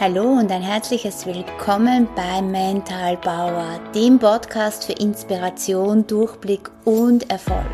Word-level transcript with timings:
Hallo 0.00 0.22
und 0.22 0.52
ein 0.52 0.62
herzliches 0.62 1.26
Willkommen 1.26 2.06
bei 2.14 2.40
Mental 2.40 3.16
Power, 3.16 3.80
dem 3.92 4.20
Podcast 4.20 4.84
für 4.84 4.92
Inspiration, 4.92 6.06
Durchblick 6.06 6.70
und 6.84 7.28
Erfolg. 7.32 7.66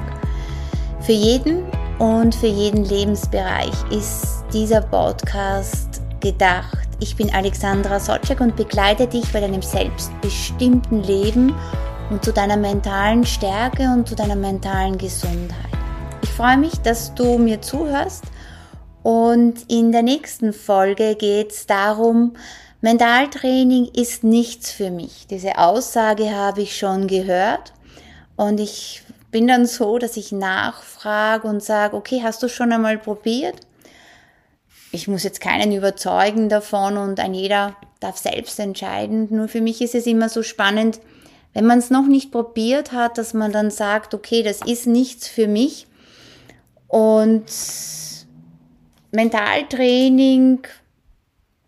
Für 1.03 1.13
jeden 1.13 1.65
und 1.99 2.35
für 2.35 2.47
jeden 2.47 2.87
Lebensbereich 2.87 3.75
ist 3.91 4.43
dieser 4.55 4.81
Podcast 4.81 6.01
gedacht. 6.21 6.89
Ich 6.99 7.15
bin 7.15 7.31
Alexandra 7.35 8.01
Sotschek 8.01 8.41
und 8.41 8.57
begleite 8.57 9.07
dich 9.07 9.31
bei 9.31 9.41
deinem 9.41 9.61
selbstbestimmten 9.61 11.03
Leben 11.03 11.55
und 12.09 12.25
zu 12.25 12.33
deiner 12.33 12.57
mentalen 12.57 13.27
Stärke 13.27 13.83
und 13.83 14.09
zu 14.09 14.15
deiner 14.15 14.37
mentalen 14.37 14.97
Gesundheit. 14.97 15.59
Ich 16.23 16.31
freue 16.31 16.57
mich, 16.57 16.81
dass 16.81 17.15
du 17.15 17.37
mir 17.37 17.61
zuhörst 17.61 18.25
und 19.05 19.71
in 19.71 19.93
der 19.93 20.03
nächsten 20.03 20.55
Folge 20.55 21.15
geht 21.15 21.53
es 21.53 21.67
darum, 21.67 22.33
Mentaltraining 22.81 23.91
ist 23.95 24.25
nichts 24.25 24.73
für 24.73 24.91
mich. 24.91 25.27
Diese 25.29 25.59
Aussage 25.59 26.35
habe 26.35 26.63
ich 26.63 26.79
schon 26.79 27.07
gehört 27.07 27.75
und 28.37 28.59
ich 28.59 29.03
bin 29.31 29.47
dann 29.47 29.67
so, 29.67 29.99
dass 29.99 30.17
ich 30.17 30.33
nachfrage 30.33 31.47
und 31.47 31.63
sage, 31.63 31.95
okay, 31.97 32.23
hast 32.23 32.43
du 32.43 32.49
schon 32.49 32.73
einmal 32.73 32.97
probiert? 32.97 33.57
Ich 34.91 35.07
muss 35.07 35.23
jetzt 35.23 35.43
keinen 35.43 35.73
überzeugen 35.73 36.49
davon 36.49 36.97
und 36.97 37.21
ein 37.21 37.35
jeder 37.35 37.77
darf 38.01 38.17
selbst 38.17 38.59
entscheiden. 38.59 39.29
Nur 39.29 39.49
für 39.49 39.61
mich 39.61 39.83
ist 39.83 39.95
es 39.95 40.07
immer 40.07 40.31
so 40.31 40.43
spannend, 40.43 40.99
wenn 41.53 41.67
man 41.67 41.79
es 41.79 41.91
noch 41.91 42.07
nicht 42.07 42.33
probiert 42.33 42.93
hat, 42.93 43.19
dass 43.19 43.35
man 43.35 43.53
dann 43.53 43.71
sagt, 43.71 44.15
okay, 44.15 44.43
das 44.43 44.63
ist 44.63 44.87
nichts 44.87 45.29
für 45.29 45.47
mich 45.47 45.87
und 46.89 47.45
Mentaltraining 49.15 50.67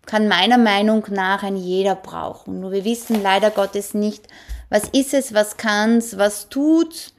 kann 0.05 0.27
meiner 0.27 0.57
Meinung 0.57 1.05
nach 1.09 1.43
ein 1.43 1.55
jeder 1.55 1.95
brauchen. 1.95 2.59
Nur 2.59 2.71
wir 2.71 2.83
wissen 2.83 3.21
leider 3.23 3.51
Gottes 3.51 3.93
nicht, 3.93 4.27
was 4.69 4.89
ist 4.89 5.13
es, 5.13 5.33
was 5.33 5.55
kann's, 5.57 6.17
was 6.17 6.49
tut's. 6.49 7.13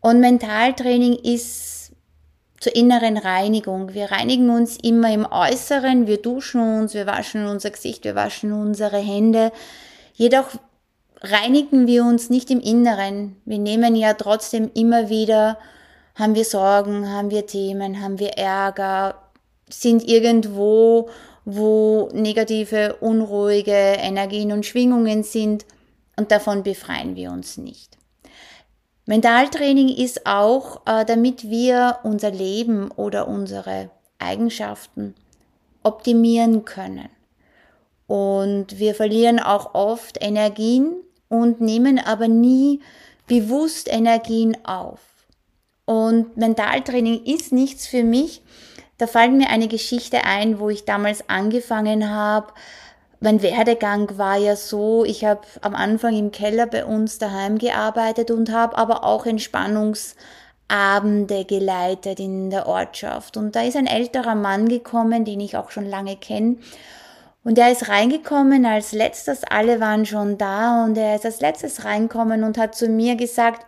Und 0.00 0.20
Mentaltraining 0.20 1.14
ist 1.14 1.92
zur 2.60 2.76
inneren 2.76 3.16
Reinigung. 3.16 3.94
Wir 3.94 4.10
reinigen 4.10 4.50
uns 4.50 4.76
immer 4.76 5.12
im 5.12 5.26
Äußeren, 5.26 6.06
wir 6.06 6.20
duschen 6.20 6.60
uns, 6.60 6.92
wir 6.92 7.06
waschen 7.06 7.46
unser 7.46 7.70
Gesicht, 7.70 8.04
wir 8.04 8.14
waschen 8.14 8.52
unsere 8.52 8.98
Hände. 8.98 9.50
Jedoch 10.12 10.50
reinigen 11.22 11.86
wir 11.86 12.04
uns 12.04 12.28
nicht 12.28 12.50
im 12.50 12.60
Inneren. 12.60 13.36
Wir 13.44 13.58
nehmen 13.58 13.96
ja 13.96 14.14
trotzdem 14.14 14.70
immer 14.74 15.08
wieder, 15.08 15.58
haben 16.14 16.34
wir 16.34 16.44
Sorgen, 16.44 17.10
haben 17.10 17.30
wir 17.30 17.46
Themen, 17.46 18.02
haben 18.02 18.18
wir 18.18 18.38
Ärger, 18.38 19.14
sind 19.68 20.06
irgendwo, 20.06 21.08
wo 21.44 22.08
negative, 22.12 22.96
unruhige 23.00 23.72
Energien 23.72 24.52
und 24.52 24.66
Schwingungen 24.66 25.22
sind 25.22 25.64
und 26.16 26.30
davon 26.30 26.62
befreien 26.62 27.16
wir 27.16 27.32
uns 27.32 27.56
nicht. 27.56 27.98
Mentaltraining 29.06 29.88
ist 29.88 30.26
auch, 30.26 30.82
äh, 30.86 31.04
damit 31.04 31.50
wir 31.50 31.98
unser 32.04 32.30
Leben 32.30 32.90
oder 32.92 33.26
unsere 33.26 33.90
Eigenschaften 34.18 35.14
optimieren 35.82 36.64
können. 36.64 37.08
Und 38.06 38.78
wir 38.78 38.94
verlieren 38.94 39.40
auch 39.40 39.74
oft 39.74 40.22
Energien 40.22 40.94
und 41.28 41.60
nehmen 41.60 41.98
aber 41.98 42.28
nie 42.28 42.80
bewusst 43.26 43.90
Energien 43.90 44.56
auf. 44.64 45.00
Und 45.92 46.36
Mentaltraining 46.38 47.26
ist 47.26 47.52
nichts 47.52 47.86
für 47.86 48.02
mich, 48.02 48.40
da 48.96 49.06
fällt 49.06 49.32
mir 49.32 49.50
eine 49.50 49.68
Geschichte 49.68 50.24
ein, 50.24 50.58
wo 50.58 50.70
ich 50.70 50.86
damals 50.86 51.28
angefangen 51.28 52.08
habe. 52.08 52.54
Mein 53.20 53.42
Werdegang 53.42 54.16
war 54.16 54.38
ja 54.38 54.56
so, 54.56 55.04
ich 55.04 55.26
habe 55.26 55.42
am 55.60 55.74
Anfang 55.74 56.16
im 56.16 56.32
Keller 56.32 56.66
bei 56.66 56.86
uns 56.86 57.18
daheim 57.18 57.58
gearbeitet 57.58 58.30
und 58.30 58.50
habe 58.50 58.78
aber 58.78 59.04
auch 59.04 59.26
Entspannungsabende 59.26 61.44
geleitet 61.44 62.20
in 62.20 62.48
der 62.48 62.66
Ortschaft. 62.66 63.36
Und 63.36 63.54
da 63.54 63.60
ist 63.62 63.76
ein 63.76 63.86
älterer 63.86 64.34
Mann 64.34 64.68
gekommen, 64.68 65.26
den 65.26 65.40
ich 65.40 65.58
auch 65.58 65.70
schon 65.70 65.84
lange 65.84 66.16
kenne. 66.16 66.56
Und 67.44 67.58
er 67.58 67.70
ist 67.70 67.90
reingekommen 67.90 68.64
als 68.64 68.92
letztes, 68.92 69.44
alle 69.44 69.78
waren 69.78 70.06
schon 70.06 70.38
da 70.38 70.84
und 70.84 70.96
er 70.96 71.16
ist 71.16 71.26
als 71.26 71.42
letztes 71.42 71.84
reinkommen 71.84 72.44
und 72.44 72.56
hat 72.56 72.74
zu 72.74 72.88
mir 72.88 73.16
gesagt, 73.16 73.66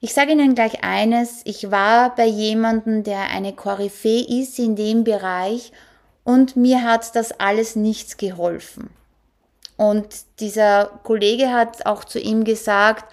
ich 0.00 0.14
sage 0.14 0.32
Ihnen 0.32 0.54
gleich 0.54 0.82
eines, 0.82 1.42
ich 1.44 1.70
war 1.70 2.14
bei 2.14 2.24
jemandem, 2.24 3.04
der 3.04 3.30
eine 3.30 3.52
Koryphäe 3.52 4.40
ist 4.40 4.58
in 4.58 4.74
dem 4.74 5.04
Bereich 5.04 5.72
und 6.24 6.56
mir 6.56 6.82
hat 6.82 7.14
das 7.14 7.32
alles 7.32 7.76
nichts 7.76 8.16
geholfen. 8.16 8.90
Und 9.76 10.08
dieser 10.40 10.86
Kollege 11.04 11.52
hat 11.52 11.86
auch 11.86 12.04
zu 12.04 12.18
ihm 12.18 12.44
gesagt, 12.44 13.12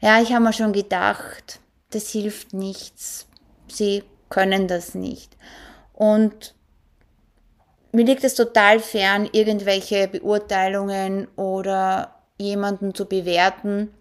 ja, 0.00 0.20
ich 0.20 0.32
habe 0.32 0.44
mir 0.44 0.52
schon 0.52 0.72
gedacht, 0.72 1.60
das 1.90 2.10
hilft 2.10 2.52
nichts. 2.52 3.26
Sie 3.68 4.04
können 4.28 4.68
das 4.68 4.94
nicht. 4.94 5.36
Und 5.92 6.54
mir 7.92 8.04
liegt 8.04 8.24
es 8.24 8.34
total 8.34 8.80
fern, 8.80 9.28
irgendwelche 9.32 10.08
Beurteilungen 10.08 11.28
oder 11.36 12.14
jemanden 12.38 12.94
zu 12.94 13.06
bewerten, 13.06 13.94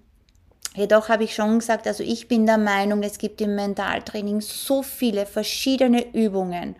Jedoch 0.75 1.09
habe 1.09 1.23
ich 1.23 1.35
schon 1.35 1.59
gesagt, 1.59 1.85
also 1.88 2.03
ich 2.03 2.28
bin 2.28 2.45
der 2.45 2.57
Meinung, 2.57 3.03
es 3.03 3.19
gibt 3.19 3.41
im 3.41 3.56
Mentaltraining 3.56 4.41
so 4.41 4.81
viele 4.81 5.25
verschiedene 5.25 6.13
Übungen, 6.13 6.75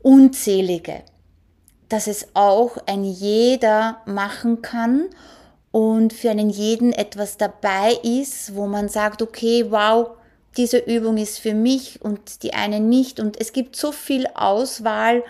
unzählige, 0.00 1.02
dass 1.88 2.06
es 2.06 2.28
auch 2.34 2.76
ein 2.86 3.04
jeder 3.04 4.00
machen 4.06 4.62
kann 4.62 5.06
und 5.72 6.12
für 6.12 6.30
einen 6.30 6.50
jeden 6.50 6.92
etwas 6.92 7.36
dabei 7.36 7.94
ist, 8.02 8.54
wo 8.54 8.66
man 8.66 8.88
sagt, 8.88 9.22
okay, 9.22 9.66
wow, 9.70 10.10
diese 10.56 10.78
Übung 10.78 11.16
ist 11.16 11.38
für 11.38 11.54
mich 11.54 12.02
und 12.02 12.42
die 12.42 12.54
eine 12.54 12.80
nicht. 12.80 13.20
Und 13.20 13.40
es 13.40 13.52
gibt 13.52 13.76
so 13.76 13.92
viel 13.92 14.26
Auswahl, 14.34 15.22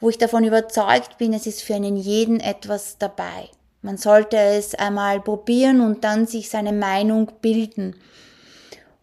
wo 0.00 0.10
ich 0.10 0.18
davon 0.18 0.44
überzeugt 0.44 1.18
bin, 1.18 1.32
es 1.32 1.46
ist 1.46 1.62
für 1.62 1.74
einen 1.74 1.96
jeden 1.96 2.40
etwas 2.40 2.98
dabei. 2.98 3.48
Man 3.84 3.98
sollte 3.98 4.38
es 4.38 4.74
einmal 4.74 5.20
probieren 5.20 5.82
und 5.82 6.04
dann 6.04 6.26
sich 6.26 6.48
seine 6.48 6.72
Meinung 6.72 7.30
bilden. 7.42 7.94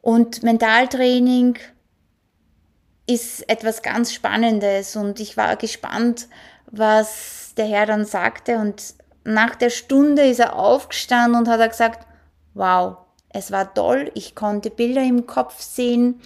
Und 0.02 0.42
Mentaltraining 0.42 1.60
ist 3.06 3.48
etwas 3.48 3.84
ganz 3.84 4.12
Spannendes 4.12 4.96
und 4.96 5.20
ich 5.20 5.38
war 5.38 5.56
gespannt, 5.56 6.28
was 6.66 7.54
der 7.58 7.68
Herr 7.68 7.86
dann 7.86 8.06
sagte. 8.06 8.58
Und 8.58 8.96
nach 9.24 9.54
der 9.54 9.70
Stunde 9.70 10.24
ist 10.24 10.40
er 10.40 10.56
aufgestanden 10.56 11.40
und 11.40 11.48
hat 11.48 11.70
gesagt, 11.70 12.08
wow, 12.56 12.98
es 13.30 13.52
war 13.52 13.72
toll, 13.76 14.10
ich 14.16 14.34
konnte 14.34 14.72
Bilder 14.72 15.04
im 15.04 15.28
Kopf 15.28 15.62
sehen. 15.62 16.22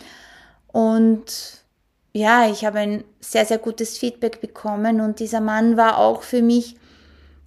Und 0.68 1.66
ja, 2.14 2.48
ich 2.50 2.64
habe 2.64 2.80
ein 2.80 3.04
sehr, 3.20 3.46
sehr 3.46 3.58
gutes 3.58 3.98
Feedback 3.98 4.40
bekommen 4.40 5.02
und 5.02 5.20
dieser 5.20 5.42
Mann 5.42 5.76
war 5.76 5.98
auch 5.98 6.22
für 6.22 6.42
mich 6.42 6.78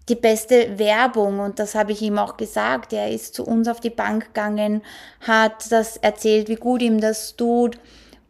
die 0.08 0.14
beste 0.14 0.78
Werbung. 0.78 1.40
Und 1.40 1.58
das 1.58 1.74
habe 1.74 1.92
ich 1.92 2.02
ihm 2.02 2.18
auch 2.18 2.36
gesagt. 2.36 2.92
Er 2.92 3.10
ist 3.10 3.34
zu 3.34 3.44
uns 3.44 3.68
auf 3.68 3.80
die 3.80 3.90
Bank 3.90 4.26
gegangen, 4.26 4.82
hat 5.26 5.70
das 5.70 5.96
erzählt, 5.96 6.48
wie 6.48 6.56
gut 6.56 6.82
ihm 6.82 7.00
das 7.00 7.36
tut 7.36 7.78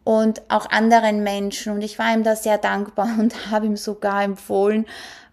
und 0.03 0.41
auch 0.49 0.69
anderen 0.69 1.23
Menschen. 1.23 1.73
Und 1.73 1.83
ich 1.83 1.99
war 1.99 2.13
ihm 2.13 2.23
da 2.23 2.35
sehr 2.35 2.57
dankbar 2.57 3.09
und 3.19 3.51
habe 3.51 3.65
ihm 3.65 3.77
sogar 3.77 4.23
empfohlen, 4.23 4.85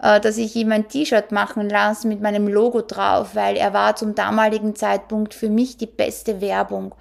äh, 0.03 0.21
dass 0.21 0.37
ich 0.37 0.55
ihm 0.57 0.73
ein 0.73 0.89
T-Shirt 0.89 1.33
machen 1.33 1.69
lasse 1.69 2.07
mit 2.07 2.21
meinem 2.21 2.47
Logo 2.49 2.83
drauf, 2.83 3.35
weil 3.35 3.57
er 3.57 3.73
war 3.73 3.97
zum 3.97 4.15
damaligen 4.15 4.77
Zeitpunkt 4.77 5.35
für 5.35 5.49
mich 5.49 5.77
die 5.77 5.87
beste 5.87 6.41
Werbung. 6.41 6.95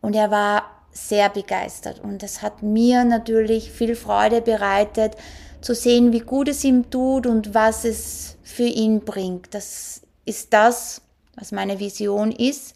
Und 0.00 0.14
er 0.14 0.30
war 0.30 0.64
sehr 0.90 1.28
begeistert. 1.28 2.00
Und 2.02 2.22
das 2.22 2.42
hat 2.42 2.62
mir 2.62 3.04
natürlich 3.04 3.70
viel 3.72 3.94
Freude 3.94 4.40
bereitet, 4.40 5.14
zu 5.60 5.74
sehen, 5.74 6.12
wie 6.12 6.20
gut 6.20 6.48
es 6.48 6.64
ihm 6.64 6.90
tut 6.90 7.26
und 7.26 7.54
was 7.54 7.84
es 7.84 8.36
für 8.42 8.64
ihn 8.64 9.00
bringt. 9.00 9.54
Das 9.54 10.02
ist 10.24 10.52
das, 10.52 11.02
was 11.34 11.52
meine 11.52 11.80
Vision 11.80 12.32
ist, 12.32 12.74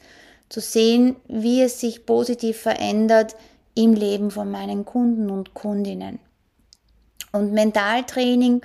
zu 0.49 0.61
sehen, 0.61 1.17
wie 1.29 1.63
es 1.63 1.81
sich 1.81 2.07
positiv 2.07 2.59
verändert 2.59 3.37
im 3.75 3.95
Leben 3.95 4.31
von 4.31 4.51
meinen 4.51 4.85
Kunden 4.85 5.31
und 5.31 5.55
Kundinnen. 5.55 6.19
Und 7.33 7.53
Mentaltraining 7.53 8.61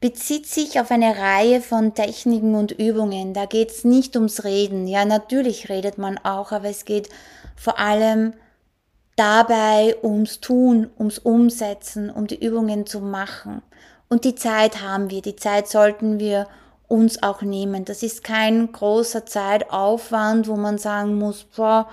bezieht 0.00 0.46
sich 0.46 0.80
auf 0.80 0.90
eine 0.90 1.16
Reihe 1.16 1.60
von 1.60 1.94
Techniken 1.94 2.54
und 2.54 2.72
Übungen. 2.72 3.34
Da 3.34 3.44
geht 3.46 3.70
es 3.70 3.84
nicht 3.84 4.16
ums 4.16 4.44
Reden. 4.44 4.88
Ja, 4.88 5.04
natürlich 5.04 5.68
redet 5.68 5.98
man 5.98 6.18
auch, 6.18 6.50
aber 6.50 6.68
es 6.68 6.84
geht 6.84 7.08
vor 7.56 7.78
allem 7.78 8.32
dabei 9.22 9.94
ums 10.02 10.40
Tun, 10.40 10.90
ums 10.98 11.20
Umsetzen, 11.20 12.10
um 12.10 12.26
die 12.26 12.44
Übungen 12.44 12.86
zu 12.86 12.98
machen. 12.98 13.62
Und 14.08 14.24
die 14.24 14.34
Zeit 14.34 14.82
haben 14.82 15.10
wir, 15.10 15.22
die 15.22 15.36
Zeit 15.36 15.68
sollten 15.68 16.18
wir 16.18 16.48
uns 16.88 17.22
auch 17.22 17.40
nehmen. 17.40 17.84
Das 17.84 18.02
ist 18.02 18.24
kein 18.24 18.72
großer 18.72 19.24
Zeitaufwand, 19.24 20.48
wo 20.48 20.56
man 20.56 20.76
sagen 20.76 21.14
muss, 21.14 21.44
boah, 21.44 21.88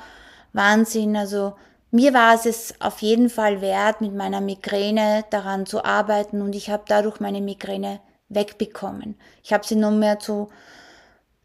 Wahnsinn, 0.53 1.15
also 1.15 1.53
mir 1.91 2.15
war 2.15 2.33
es 2.33 2.47
es 2.47 2.73
auf 2.81 2.99
jeden 3.03 3.29
Fall 3.29 3.61
wert, 3.61 4.01
mit 4.01 4.15
meiner 4.15 4.41
Migräne 4.41 5.23
daran 5.29 5.67
zu 5.67 5.85
arbeiten 5.85 6.41
und 6.41 6.55
ich 6.55 6.71
habe 6.71 6.83
dadurch 6.87 7.19
meine 7.19 7.41
Migräne 7.41 7.99
wegbekommen. 8.29 9.15
Ich 9.43 9.53
habe 9.53 9.67
sie 9.67 9.75
nur 9.75 9.91
mehr 9.91 10.17
zu 10.17 10.49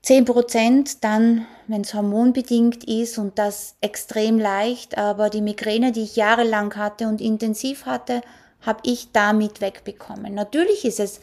10 0.04 0.26
Prozent 0.26 1.02
dann, 1.02 1.46
wenn 1.66 1.80
es 1.80 1.94
hormonbedingt 1.94 2.84
ist 2.84 3.16
und 3.16 3.38
das 3.38 3.76
extrem 3.80 4.38
leicht, 4.38 4.98
aber 4.98 5.30
die 5.30 5.40
Migräne, 5.40 5.92
die 5.92 6.02
ich 6.02 6.14
jahrelang 6.14 6.76
hatte 6.76 7.08
und 7.08 7.22
intensiv 7.22 7.86
hatte, 7.86 8.20
habe 8.60 8.80
ich 8.82 9.12
damit 9.12 9.62
wegbekommen. 9.62 10.34
Natürlich 10.34 10.84
ist 10.84 11.00
es 11.00 11.20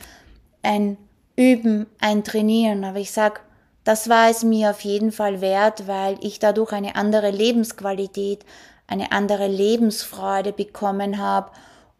ein 0.63 0.97
Üben, 1.35 1.85
ein 1.99 2.23
Trainieren, 2.23 2.83
aber 2.83 2.97
ich 2.97 3.11
sag, 3.11 3.41
das 3.83 4.09
war 4.09 4.31
es 4.31 4.43
mir 4.43 4.71
auf 4.71 4.81
jeden 4.81 5.11
Fall 5.11 5.41
wert, 5.41 5.87
weil 5.87 6.17
ich 6.21 6.39
dadurch 6.39 6.71
eine 6.71 6.95
andere 6.95 7.29
Lebensqualität, 7.29 8.45
eine 8.87 9.11
andere 9.11 9.47
Lebensfreude 9.47 10.53
bekommen 10.53 11.19
habe 11.19 11.51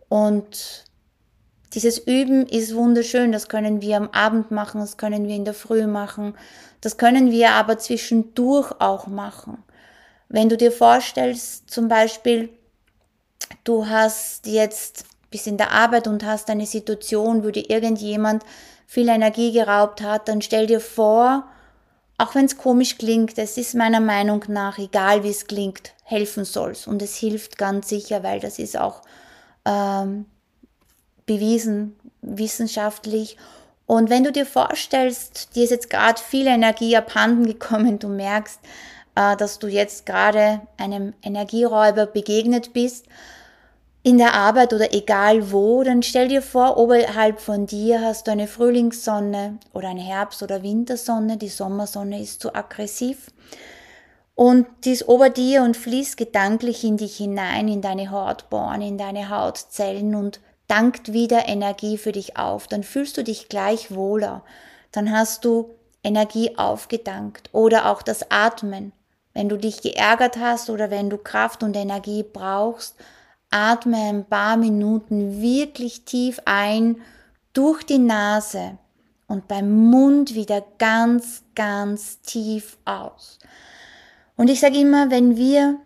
und 0.10 0.86
dieses 1.74 2.00
Üben 2.00 2.48
ist 2.48 2.75
wunderschön, 2.75 3.31
das 3.31 3.48
können 3.48 3.81
wir 3.81 3.95
am 3.98 4.10
Abend 4.10 4.51
machen, 4.51 4.81
das 4.81 4.98
können 4.98 5.28
wir 5.28 5.36
in 5.36 5.45
der 5.45 5.54
Früh 5.54 5.88
machen, 5.88 6.33
das 6.81 6.98
können 6.98 7.31
wir 7.31 7.51
aber 7.51 7.78
zwischendurch 7.78 8.72
auch 8.80 9.07
machen. 9.07 9.63
Wenn 10.30 10.50
du 10.50 10.57
dir 10.57 10.72
vorstellst, 10.72 11.69
zum 11.69 11.88
Beispiel, 11.88 12.50
du 13.63 13.88
hast 13.88 14.48
jetzt 14.48 15.06
bis 15.30 15.48
in 15.48 15.57
der 15.57 15.72
Arbeit 15.72 16.07
und 16.07 16.25
hast 16.25 16.50
eine 16.50 16.66
Situation, 16.66 17.44
wo 17.44 17.50
dir 17.50 17.69
irgendjemand 17.69 18.44
viel 18.88 19.07
Energie 19.07 19.51
geraubt 19.54 20.01
hat, 20.01 20.28
dann 20.28 20.42
stell 20.42 20.68
dir 20.68 20.81
vor, 20.81 21.48
auch 22.18 22.36
wenn 22.36 22.45
es 22.45 22.57
komisch 22.57 22.98
klingt, 22.98 23.38
es 23.38 23.57
ist 23.57 23.74
meiner 23.74 24.00
Meinung 24.00 24.44
nach, 24.48 24.78
egal 24.78 25.24
wie 25.24 25.30
es 25.30 25.48
klingt, 25.48 25.94
helfen 26.04 26.45
soll's. 26.45 26.86
Und 26.86 27.01
es 27.01 27.16
hilft 27.16 27.57
ganz 27.57 27.89
sicher, 27.89 28.22
weil 28.22 28.39
das 28.39 28.60
ist 28.60 28.78
auch 28.78 29.01
ähm, 29.66 30.25
bewiesen, 31.25 31.95
wissenschaftlich. 32.22 33.38
Und 33.92 34.10
wenn 34.10 34.24
du 34.24 34.32
dir 34.32 34.46
vorstellst, 34.46 35.54
dir 35.54 35.66
ist 35.66 35.72
jetzt 35.72 35.90
gerade 35.90 36.18
viel 36.18 36.48
Energie 36.48 36.96
abhanden 36.96 37.46
gekommen, 37.46 38.00
du 38.00 38.08
merkst, 38.08 38.62
äh, 39.16 39.36
dass 39.36 39.60
du 39.60 39.68
jetzt 39.68 40.06
gerade 40.06 40.62
einem 40.78 41.14
Energieräuber 41.22 42.06
begegnet 42.06 42.72
bist, 42.72 43.06
in 44.02 44.18
der 44.18 44.34
Arbeit 44.34 44.72
oder 44.72 44.94
egal 44.94 45.52
wo, 45.52 45.84
dann 45.84 46.04
stell 46.04 46.30
dir 46.30 46.42
vor, 46.42 46.78
oberhalb 46.78 47.42
von 47.42 47.66
dir 47.66 48.00
hast 48.00 48.28
du 48.28 48.32
eine 48.32 48.48
Frühlingssonne 48.48 49.58
oder 49.74 49.90
eine 49.90 50.00
Herbst- 50.00 50.42
oder 50.42 50.64
Wintersonne, 50.64 51.36
die 51.36 51.50
Sommersonne 51.50 52.22
ist 52.22 52.42
zu 52.42 52.56
aggressiv. 52.56 53.28
Und 54.36 54.68
die 54.86 54.92
ist 54.92 55.10
ober 55.10 55.30
dir 55.30 55.64
und 55.64 55.76
fließt 55.76 56.16
gedanklich 56.16 56.86
in 56.86 56.96
dich 56.96 57.18
hinein, 57.18 57.68
in 57.68 57.82
deine 57.82 58.10
Hautborn, 58.10 58.82
in 58.82 58.98
deine 58.98 59.28
Hautzellen 59.28 60.16
und 60.16 60.40
dankt 60.71 61.12
wieder 61.12 61.50
Energie 61.50 61.97
für 61.97 62.13
dich 62.13 62.38
auf, 62.38 62.68
dann 62.68 62.83
fühlst 62.83 63.18
du 63.18 63.23
dich 63.25 63.50
gleich 63.50 63.94
wohler, 63.94 64.41
dann 64.94 65.12
hast 65.12 65.44
du 65.44 65.75
Energie 66.01 66.57
aufgedankt 66.57 67.50
oder 67.51 67.91
auch 67.91 68.01
das 68.01 68.31
Atmen. 68.31 68.94
Wenn 69.33 69.50
du 69.50 69.57
dich 69.57 69.81
geärgert 69.81 70.38
hast 70.38 70.69
oder 70.69 70.89
wenn 70.89 71.09
du 71.09 71.18
Kraft 71.18 71.62
und 71.62 71.75
Energie 71.75 72.23
brauchst, 72.23 72.95
atme 73.50 73.97
ein 73.97 74.25
paar 74.25 74.56
Minuten 74.56 75.41
wirklich 75.41 76.06
tief 76.06 76.41
ein 76.45 77.01
durch 77.53 77.83
die 77.83 78.00
Nase 78.00 78.77
und 79.27 79.50
beim 79.50 79.89
Mund 79.89 80.35
wieder 80.35 80.63
ganz, 80.79 81.44
ganz 81.53 82.21
tief 82.21 82.77
aus. 82.85 83.39
Und 84.38 84.50
ich 84.50 84.62
sage 84.62 84.79
immer, 84.79 85.12
wenn 85.12 85.35
wir 85.35 85.79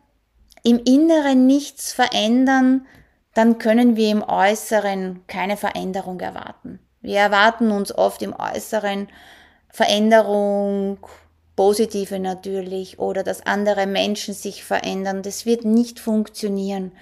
im 0.63 0.79
Inneren 0.83 1.47
nichts 1.47 1.91
verändern, 1.91 2.85
dann 3.35 3.59
können 3.59 3.97
wir 3.97 4.09
im 4.09 4.23
Äußeren 4.23 5.21
keine 5.27 5.57
Veränderung 5.57 6.19
erwarten. 6.21 6.79
Wir 7.01 7.19
erwarten 7.19 7.69
uns 7.69 7.93
oft 7.93 8.21
im 8.21 8.33
Äußeren 8.33 9.09
Veränderung, 9.69 10.97
positive 11.57 12.17
natürlich, 12.17 12.97
oder 12.97 13.23
dass 13.23 13.45
andere 13.45 13.87
Menschen 13.87 14.33
sich 14.33 14.63
verändern. 14.63 15.21
Das 15.21 15.45
wird 15.45 15.65
nicht 15.65 15.99
funktionieren. 15.99 16.93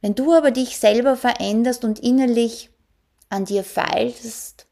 Wenn 0.00 0.14
du 0.14 0.32
aber 0.32 0.52
dich 0.52 0.78
selber 0.78 1.16
veränderst 1.16 1.84
und 1.84 2.00
innerlich 2.00 2.70
an 3.28 3.44
dir 3.44 3.62
feilst 3.62 4.66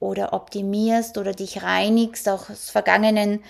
oder 0.00 0.32
optimierst 0.32 1.16
oder 1.16 1.32
dich 1.32 1.62
reinigst, 1.62 2.28
auch 2.28 2.50
aus 2.50 2.70
vergangenen, 2.70 3.40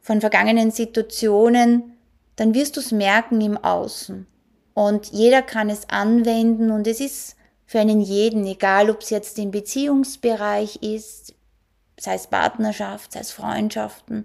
von 0.00 0.20
vergangenen 0.20 0.70
Situationen, 0.70 1.96
dann 2.36 2.54
wirst 2.54 2.76
du 2.76 2.80
es 2.80 2.92
merken 2.92 3.40
im 3.40 3.58
Außen. 3.58 4.28
Und 4.78 5.10
jeder 5.10 5.42
kann 5.42 5.70
es 5.70 5.90
anwenden 5.90 6.70
und 6.70 6.86
es 6.86 7.00
ist 7.00 7.34
für 7.66 7.80
einen 7.80 8.00
jeden, 8.00 8.46
egal 8.46 8.90
ob 8.90 9.00
es 9.00 9.10
jetzt 9.10 9.36
im 9.40 9.50
Beziehungsbereich 9.50 10.76
ist, 10.84 11.34
sei 11.98 12.14
es 12.14 12.28
Partnerschaft, 12.28 13.10
sei 13.10 13.18
es 13.18 13.32
Freundschaften, 13.32 14.22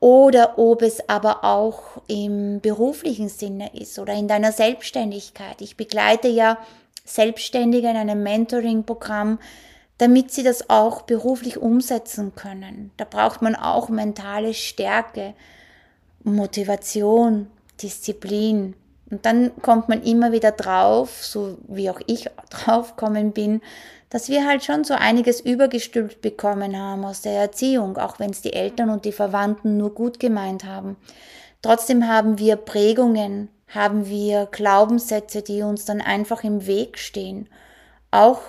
oder 0.00 0.58
ob 0.58 0.80
es 0.80 1.06
aber 1.10 1.44
auch 1.44 2.00
im 2.06 2.62
beruflichen 2.62 3.28
Sinne 3.28 3.78
ist 3.78 3.98
oder 3.98 4.14
in 4.14 4.26
deiner 4.26 4.52
Selbstständigkeit. 4.52 5.60
Ich 5.60 5.76
begleite 5.76 6.28
ja 6.28 6.56
Selbstständige 7.04 7.90
in 7.90 7.96
einem 7.98 8.22
Mentoring-Programm, 8.22 9.38
damit 9.98 10.30
sie 10.30 10.44
das 10.44 10.70
auch 10.70 11.02
beruflich 11.02 11.58
umsetzen 11.58 12.34
können. 12.34 12.90
Da 12.96 13.04
braucht 13.04 13.42
man 13.42 13.54
auch 13.54 13.90
mentale 13.90 14.54
Stärke, 14.54 15.34
Motivation, 16.24 17.50
Disziplin, 17.82 18.74
und 19.10 19.24
dann 19.24 19.52
kommt 19.62 19.88
man 19.88 20.02
immer 20.02 20.32
wieder 20.32 20.52
drauf, 20.52 21.24
so 21.24 21.58
wie 21.66 21.88
auch 21.90 22.00
ich 22.06 22.28
drauf 22.50 22.96
kommen 22.96 23.32
bin, 23.32 23.62
dass 24.10 24.28
wir 24.28 24.46
halt 24.46 24.64
schon 24.64 24.84
so 24.84 24.94
einiges 24.94 25.40
übergestülpt 25.40 26.20
bekommen 26.20 26.78
haben 26.78 27.04
aus 27.04 27.22
der 27.22 27.32
Erziehung, 27.32 27.96
auch 27.98 28.18
wenn 28.18 28.30
es 28.30 28.42
die 28.42 28.52
Eltern 28.52 28.90
und 28.90 29.04
die 29.04 29.12
Verwandten 29.12 29.76
nur 29.76 29.94
gut 29.94 30.18
gemeint 30.18 30.64
haben. 30.64 30.96
Trotzdem 31.62 32.06
haben 32.08 32.38
wir 32.38 32.56
Prägungen, 32.56 33.48
haben 33.68 34.06
wir 34.06 34.46
Glaubenssätze, 34.46 35.42
die 35.42 35.62
uns 35.62 35.84
dann 35.84 36.00
einfach 36.00 36.44
im 36.44 36.66
Weg 36.66 36.98
stehen. 36.98 37.48
Auch 38.10 38.40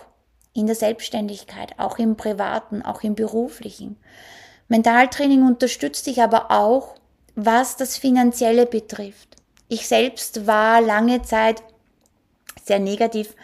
in 0.53 0.67
der 0.67 0.75
Selbstständigkeit, 0.75 1.73
auch 1.77 1.97
im 1.99 2.15
privaten, 2.15 2.81
auch 2.81 3.03
im 3.03 3.15
beruflichen. 3.15 3.97
Mentaltraining 4.67 5.45
unterstützt 5.45 6.07
dich 6.07 6.21
aber 6.21 6.51
auch, 6.51 6.95
was 7.35 7.75
das 7.75 7.97
Finanzielle 7.97 8.65
betrifft. 8.65 9.38
Ich 9.69 9.87
selbst 9.87 10.47
war 10.47 10.81
lange 10.81 11.21
Zeit 11.21 11.63
sehr 12.65 12.79
negativ 12.79 13.35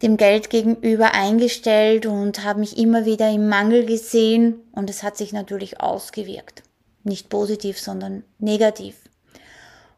dem 0.00 0.16
Geld 0.16 0.48
gegenüber 0.48 1.12
eingestellt 1.12 2.06
und 2.06 2.42
habe 2.44 2.60
mich 2.60 2.78
immer 2.78 3.04
wieder 3.04 3.28
im 3.28 3.48
Mangel 3.48 3.84
gesehen 3.84 4.62
und 4.72 4.88
es 4.88 5.02
hat 5.02 5.16
sich 5.16 5.32
natürlich 5.32 5.80
ausgewirkt. 5.80 6.62
Nicht 7.02 7.28
positiv, 7.28 7.78
sondern 7.78 8.24
negativ. 8.38 8.96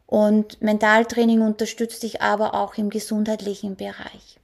Und 0.07 0.61
Mentaltraining 0.61 1.41
unterstützt 1.41 2.03
dich 2.03 2.21
aber 2.21 2.53
auch 2.53 2.75
im 2.75 2.89
gesundheitlichen 2.89 3.75
Bereich. 3.75 4.39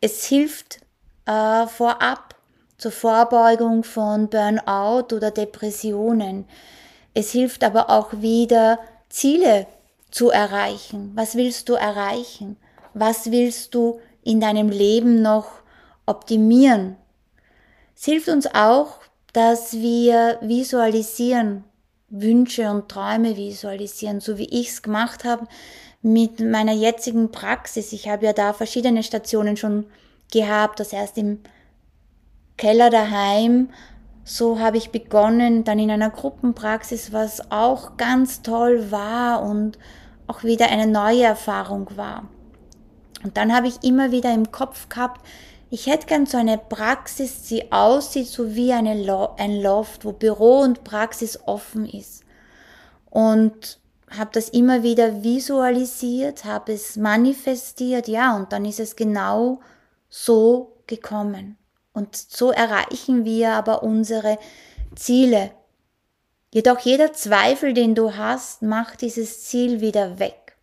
Es 0.00 0.24
hilft 0.26 0.80
äh, 1.26 1.66
vorab 1.66 2.34
zur 2.76 2.92
Vorbeugung 2.92 3.82
von 3.82 4.28
Burnout 4.28 5.14
oder 5.14 5.30
Depressionen. 5.30 6.46
Es 7.14 7.30
hilft 7.32 7.64
aber 7.64 7.90
auch 7.90 8.12
wieder 8.20 8.78
Ziele 9.08 9.66
zu 10.10 10.30
erreichen. 10.30 11.12
Was 11.14 11.36
willst 11.36 11.68
du 11.68 11.74
erreichen? 11.74 12.56
Was 12.94 13.30
willst 13.30 13.74
du 13.74 14.00
in 14.22 14.40
deinem 14.40 14.68
Leben 14.68 15.22
noch 15.22 15.50
optimieren? 16.06 16.96
Es 17.96 18.04
hilft 18.04 18.28
uns 18.28 18.46
auch, 18.54 19.00
dass 19.32 19.74
wir 19.74 20.38
visualisieren, 20.40 21.64
Wünsche 22.08 22.70
und 22.70 22.88
Träume 22.88 23.36
visualisieren, 23.36 24.20
so 24.20 24.38
wie 24.38 24.48
ich 24.48 24.68
es 24.68 24.82
gemacht 24.82 25.24
habe 25.24 25.46
mit 26.00 26.40
meiner 26.40 26.72
jetzigen 26.72 27.30
Praxis. 27.30 27.92
Ich 27.92 28.08
habe 28.08 28.26
ja 28.26 28.32
da 28.32 28.52
verschiedene 28.52 29.02
Stationen 29.02 29.56
schon 29.56 29.86
gehabt, 30.32 30.80
das 30.80 30.92
erst 30.92 31.18
im 31.18 31.40
Keller 32.56 32.90
daheim 32.90 33.70
so 34.28 34.60
habe 34.60 34.76
ich 34.76 34.90
begonnen, 34.90 35.64
dann 35.64 35.78
in 35.78 35.90
einer 35.90 36.10
Gruppenpraxis, 36.10 37.14
was 37.14 37.50
auch 37.50 37.96
ganz 37.96 38.42
toll 38.42 38.90
war 38.90 39.42
und 39.42 39.78
auch 40.26 40.44
wieder 40.44 40.66
eine 40.68 40.86
neue 40.86 41.22
Erfahrung 41.22 41.88
war. 41.96 42.28
Und 43.24 43.38
dann 43.38 43.54
habe 43.56 43.68
ich 43.68 43.82
immer 43.82 44.12
wieder 44.12 44.34
im 44.34 44.52
Kopf 44.52 44.90
gehabt, 44.90 45.26
ich 45.70 45.86
hätte 45.86 46.06
gern 46.06 46.26
so 46.26 46.36
eine 46.36 46.58
Praxis, 46.58 47.42
die 47.44 47.72
aussieht 47.72 48.26
so 48.26 48.54
wie 48.54 48.72
eine 48.72 49.02
Lo 49.02 49.30
ein 49.38 49.62
Loft, 49.62 50.04
wo 50.04 50.12
Büro 50.12 50.60
und 50.60 50.84
Praxis 50.84 51.40
offen 51.46 51.86
ist. 51.86 52.22
Und 53.08 53.80
habe 54.10 54.30
das 54.32 54.50
immer 54.50 54.82
wieder 54.82 55.22
visualisiert, 55.22 56.44
habe 56.44 56.74
es 56.74 56.96
manifestiert, 56.96 58.08
ja, 58.08 58.36
und 58.36 58.52
dann 58.52 58.66
ist 58.66 58.80
es 58.80 58.94
genau 58.94 59.60
so 60.10 60.76
gekommen. 60.86 61.56
Und 61.98 62.14
so 62.14 62.52
erreichen 62.52 63.24
wir 63.24 63.54
aber 63.54 63.82
unsere 63.82 64.38
Ziele. 64.94 65.50
Jedoch 66.54 66.78
jeder 66.78 67.12
Zweifel, 67.12 67.74
den 67.74 67.96
du 67.96 68.16
hast, 68.16 68.62
macht 68.62 69.00
dieses 69.00 69.42
Ziel 69.42 69.80
wieder 69.80 70.20
weg. 70.20 70.56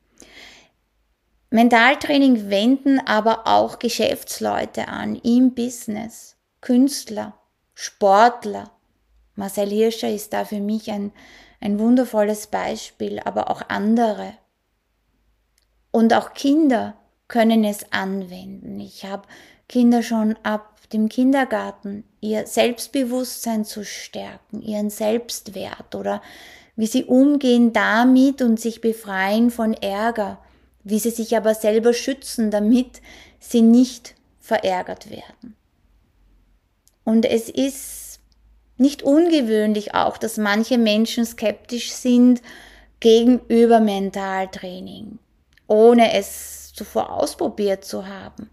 Mentaltraining 1.49 2.49
wenden 2.49 3.05
aber 3.05 3.47
auch 3.47 3.79
Geschäftsleute 3.79 4.87
an 4.87 5.17
im 5.17 5.53
Business. 5.53 6.37
Künstler, 6.61 7.37
Sportler. 7.73 8.71
Marcel 9.35 9.69
Hirscher 9.69 10.09
ist 10.09 10.31
da 10.31 10.45
für 10.45 10.61
mich 10.61 10.89
ein, 10.89 11.11
ein 11.59 11.79
wundervolles 11.79 12.47
Beispiel, 12.47 13.19
aber 13.19 13.49
auch 13.49 13.61
andere. 13.67 14.35
Und 15.91 16.13
auch 16.13 16.33
Kinder 16.33 16.95
können 17.27 17.65
es 17.65 17.91
anwenden. 17.91 18.79
Ich 18.79 19.03
habe 19.03 19.27
Kinder 19.67 20.01
schon 20.01 20.37
ab 20.43 20.74
dem 20.93 21.09
Kindergarten, 21.09 22.03
ihr 22.21 22.47
Selbstbewusstsein 22.47 23.65
zu 23.65 23.83
stärken, 23.83 24.61
ihren 24.61 24.89
Selbstwert 24.89 25.95
oder 25.95 26.21
wie 26.75 26.87
sie 26.87 27.05
umgehen 27.05 27.73
damit 27.73 28.41
und 28.41 28.59
sich 28.59 28.81
befreien 28.81 29.49
von 29.49 29.73
Ärger, 29.73 30.39
wie 30.83 30.99
sie 30.99 31.11
sich 31.11 31.35
aber 31.35 31.55
selber 31.55 31.93
schützen, 31.93 32.51
damit 32.51 33.01
sie 33.39 33.61
nicht 33.61 34.15
verärgert 34.39 35.09
werden. 35.09 35.55
Und 37.03 37.25
es 37.25 37.49
ist 37.49 38.19
nicht 38.77 39.03
ungewöhnlich 39.03 39.93
auch, 39.93 40.17
dass 40.17 40.37
manche 40.37 40.77
Menschen 40.77 41.25
skeptisch 41.25 41.91
sind 41.91 42.41
gegenüber 42.99 43.79
Mentaltraining, 43.79 45.19
ohne 45.67 46.13
es 46.13 46.73
zuvor 46.73 47.11
ausprobiert 47.11 47.85
zu 47.85 48.07
haben. 48.07 48.49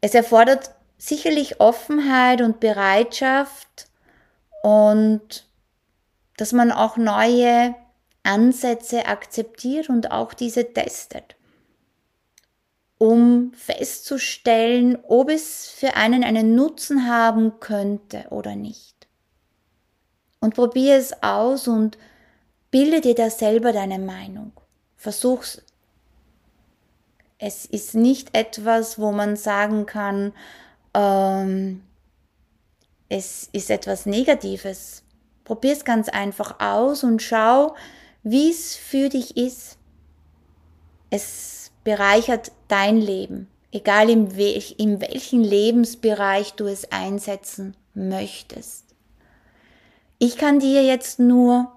Es 0.00 0.14
erfordert 0.14 0.70
sicherlich 0.98 1.60
Offenheit 1.60 2.40
und 2.40 2.60
Bereitschaft 2.60 3.88
und 4.62 5.46
dass 6.36 6.52
man 6.52 6.72
auch 6.72 6.96
neue 6.96 7.74
Ansätze 8.22 9.06
akzeptiert 9.06 9.88
und 9.88 10.10
auch 10.10 10.34
diese 10.34 10.72
testet, 10.72 11.36
um 12.98 13.52
festzustellen, 13.54 14.98
ob 15.06 15.30
es 15.30 15.68
für 15.68 15.94
einen 15.94 16.24
einen 16.24 16.54
Nutzen 16.54 17.08
haben 17.08 17.60
könnte 17.60 18.26
oder 18.30 18.56
nicht. 18.56 19.06
Und 20.40 20.54
probier 20.54 20.96
es 20.96 21.22
aus 21.22 21.68
und 21.68 21.98
bilde 22.70 23.00
dir 23.00 23.14
da 23.14 23.30
selber 23.30 23.72
deine 23.72 23.98
Meinung. 23.98 24.52
Versuch's. 24.96 25.62
Es 27.38 27.66
ist 27.66 27.94
nicht 27.94 28.36
etwas, 28.36 28.98
wo 28.98 29.12
man 29.12 29.36
sagen 29.36 29.86
kann, 29.86 30.32
ähm, 30.96 31.82
es 33.08 33.48
ist 33.52 33.70
etwas 33.70 34.06
Negatives. 34.06 35.04
Probier 35.44 35.72
es 35.72 35.84
ganz 35.84 36.08
einfach 36.08 36.58
aus 36.58 37.04
und 37.04 37.22
schau, 37.22 37.76
wie 38.22 38.50
es 38.50 38.74
für 38.74 39.08
dich 39.08 39.36
ist. 39.36 39.78
Es 41.10 41.70
bereichert 41.84 42.50
dein 42.66 42.96
Leben, 42.96 43.48
egal 43.70 44.10
in, 44.10 44.36
welch, 44.36 44.74
in 44.78 45.00
welchen 45.00 45.44
Lebensbereich 45.44 46.54
du 46.54 46.66
es 46.66 46.90
einsetzen 46.90 47.76
möchtest. 47.94 48.86
Ich 50.18 50.36
kann 50.36 50.58
dir 50.58 50.82
jetzt 50.82 51.20
nur 51.20 51.70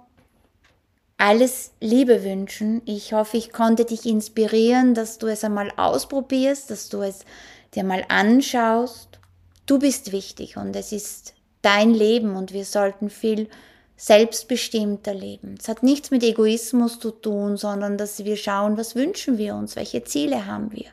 alles 1.17 1.73
Liebe 1.81 2.23
wünschen. 2.23 2.81
Ich 2.85 3.13
hoffe, 3.13 3.37
ich 3.37 3.51
konnte 3.51 3.85
dich 3.85 4.05
inspirieren, 4.05 4.95
dass 4.95 5.17
du 5.17 5.27
es 5.27 5.43
einmal 5.43 5.71
ausprobierst, 5.75 6.71
dass 6.71 6.89
du 6.89 7.01
es 7.01 7.25
dir 7.75 7.83
mal 7.83 8.05
anschaust. 8.07 9.19
Du 9.65 9.79
bist 9.79 10.11
wichtig 10.11 10.57
und 10.57 10.75
es 10.75 10.91
ist 10.91 11.33
dein 11.61 11.93
Leben 11.93 12.35
und 12.35 12.53
wir 12.53 12.65
sollten 12.65 13.09
viel 13.09 13.49
selbstbestimmter 13.97 15.13
leben. 15.13 15.55
Es 15.59 15.67
hat 15.67 15.83
nichts 15.83 16.09
mit 16.09 16.23
Egoismus 16.23 16.99
zu 16.99 17.11
tun, 17.11 17.57
sondern 17.57 17.97
dass 17.97 18.23
wir 18.23 18.37
schauen, 18.37 18.77
was 18.77 18.95
wünschen 18.95 19.37
wir 19.37 19.55
uns, 19.55 19.75
welche 19.75 20.03
Ziele 20.05 20.45
haben 20.45 20.71
wir. 20.71 20.87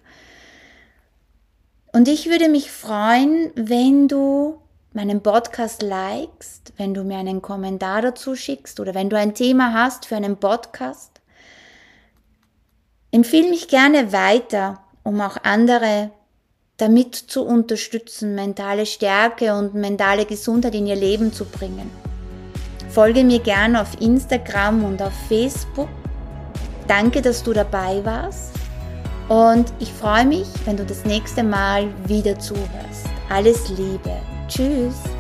Und 1.93 2.09
ich 2.09 2.29
würde 2.29 2.49
mich 2.49 2.71
freuen, 2.71 3.53
wenn 3.55 4.09
du 4.09 4.59
meinen 4.93 5.23
Podcast 5.23 5.83
likest, 5.83 6.73
wenn 6.79 6.95
du 6.95 7.05
mir 7.05 7.19
einen 7.19 7.43
Kommentar 7.43 8.03
dazu 8.03 8.35
schickst 8.35 8.81
oder 8.81 8.95
wenn 8.95 9.09
du 9.09 9.17
ein 9.17 9.35
Thema 9.35 9.73
hast 9.73 10.07
für 10.07 10.17
einen 10.17 10.39
Podcast. 10.39 11.21
Empfehle 13.13 13.51
mich 13.51 13.69
gerne 13.69 14.13
weiter, 14.13 14.83
um 15.05 15.21
auch 15.21 15.37
andere 15.45 16.11
damit 16.77 17.15
zu 17.15 17.45
unterstützen, 17.45 18.35
mentale 18.35 18.87
Stärke 18.87 19.55
und 19.55 19.75
mentale 19.75 20.27
Gesundheit 20.27 20.75
in 20.75 20.87
ihr 20.87 20.97
Leben 20.97 21.33
zu 21.33 21.45
bringen. 21.45 21.91
Folge 22.91 23.25
mir 23.25 23.41
gerne 23.41 23.81
auf 23.81 24.01
Instagram 24.01 24.85
und 24.85 25.03
auf 25.03 25.13
Facebook. 25.29 25.89
Danke, 26.89 27.21
dass 27.21 27.43
du 27.43 27.53
dabei 27.53 28.05
warst. 28.05 28.53
Und 29.29 29.73
ich 29.81 29.93
freue 29.93 30.25
mich, 30.25 30.47
wenn 30.65 30.77
du 30.77 30.85
das 30.85 31.05
nächste 31.05 31.43
Mal 31.43 31.89
wieder 32.07 32.39
zuhörst. 32.39 33.07
Alles 33.29 33.69
Liebe. 33.71 34.17
Tschüss. 34.49 35.16